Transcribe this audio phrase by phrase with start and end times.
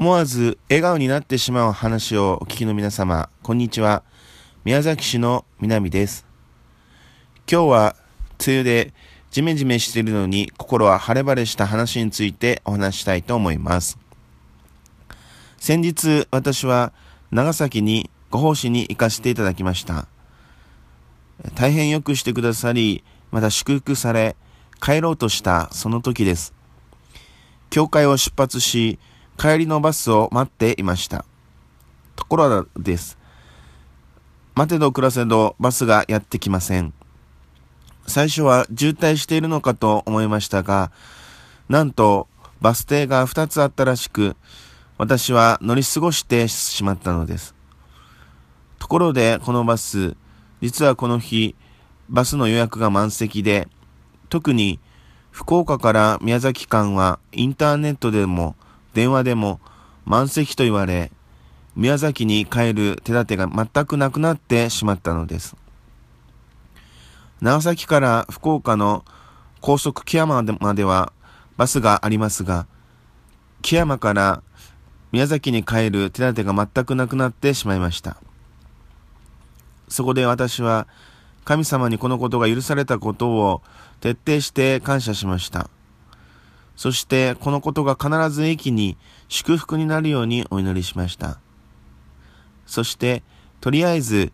[0.00, 4.02] 思わず笑顔になってしまう話をお聞きの皆様、こんにちは。
[4.64, 6.24] 宮崎市の南です。
[7.46, 7.96] 今日は
[8.42, 8.94] 梅雨で
[9.30, 13.98] ジメジメしているのに心は晴れ晴れした話についてお話したいと思います。
[15.58, 16.94] 先日私は
[17.30, 20.08] 長崎にご奉仕に行かせていただきました。
[21.56, 24.34] 大変よくしてくださり、また祝福され、
[24.80, 26.54] 帰ろうとしたその時です。
[27.68, 28.98] 教会を出発し、
[29.40, 31.24] 帰りのバスを待っていました。
[32.14, 33.16] ところです。
[34.54, 36.92] 待てど暮らせどバスがやってきません。
[38.06, 40.92] 最初は渋滞しているのかと思いましたが、
[41.70, 42.28] なんと
[42.60, 44.36] バス停が2つあったらしく、
[44.98, 47.54] 私は乗り過ごしてしまったのです。
[48.78, 50.16] ところでこのバス、
[50.60, 51.56] 実はこの日、
[52.10, 53.68] バスの予約が満席で、
[54.28, 54.80] 特に
[55.30, 58.54] 福岡から宮崎間はインターネットでも
[58.94, 59.60] 電話でも
[60.04, 61.12] 満席と言われ、
[61.76, 65.56] 宮崎に帰る手立てが全くなくなってしまったのです。
[67.40, 69.04] 長崎から福岡の
[69.60, 71.12] 高速木山までは
[71.56, 72.66] バスがありますが、
[73.62, 74.42] 木山から
[75.12, 78.16] 宮崎に帰る手立てが全くなくなってしまいました。
[79.88, 80.86] そこで私は
[81.44, 83.62] 神様にこのことが許されたことを
[84.00, 85.68] 徹底して感謝しました。
[86.80, 88.96] そしてこのことが必ず駅に
[89.28, 91.38] 祝福になるようにお祈りしました。
[92.64, 93.22] そして
[93.60, 94.32] とりあえず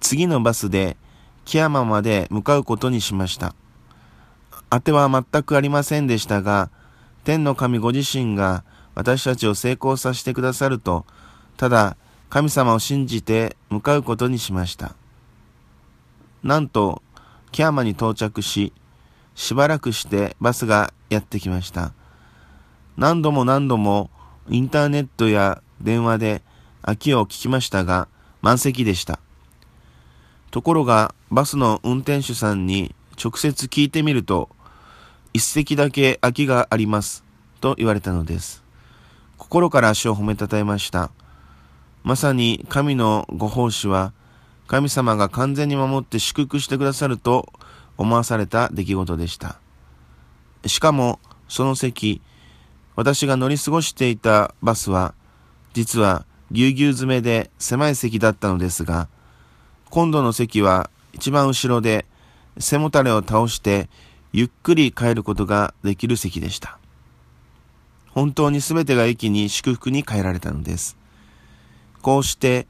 [0.00, 0.96] 次のバスで
[1.44, 3.54] 木山まで向かうことにしました。
[4.70, 6.68] 当ては全くありませんでしたが、
[7.22, 8.64] 天の神ご自身が
[8.96, 11.06] 私たちを成功させてくださると、
[11.56, 11.96] ただ
[12.28, 14.96] 神様を信じて向かうことにしました。
[16.42, 17.02] なんと、
[17.52, 18.72] 木山に到着し、
[19.36, 21.92] しばらくしてバスがやってきました。
[22.96, 24.10] 何度も何度も
[24.48, 26.42] インターネットや電話で
[26.82, 28.08] 空きを聞きましたが、
[28.42, 29.18] 満席でした。
[30.50, 34.50] ところが、バスの運転手さんに直接聞いてみると、
[35.32, 37.24] 一席だけ空きがあります、
[37.60, 38.62] と言われたのです。
[39.38, 41.10] 心から足を褒めたたえました。
[42.04, 44.12] まさに神のご奉仕は、
[44.66, 47.52] 神様が完全に守って祝福してくださると
[47.96, 49.63] 思わされた出来事でした。
[50.66, 52.20] しかも、その席、
[52.96, 55.14] 私が乗り過ごしていたバスは、
[55.72, 59.08] 実はぎゅうぎゅう詰めで狭い席だったのですが、
[59.90, 62.06] 今度の席は一番後ろで
[62.58, 63.88] 背もたれを倒して
[64.32, 66.78] ゆっくり帰ることができる席でした。
[68.10, 70.96] 本当に全てが駅に祝福に変えられたのです。
[72.02, 72.66] こうして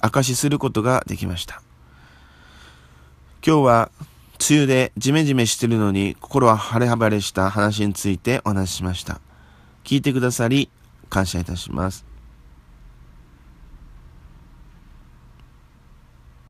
[0.00, 1.62] 証しすることができました。
[3.46, 3.90] 今日は
[4.40, 9.20] 梅雨でジメジメしてるのに心は晴れ晴れした話についてお話ししました。
[9.84, 10.70] 聞いてくださり
[11.10, 12.09] 感謝いたします。